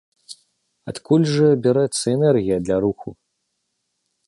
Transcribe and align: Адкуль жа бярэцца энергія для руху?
Адкуль 0.91 1.27
жа 1.33 1.51
бярэцца 1.67 2.05
энергія 2.15 2.57
для 2.65 2.77
руху? 2.87 3.09